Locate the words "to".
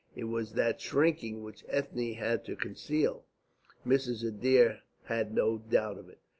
2.45-2.55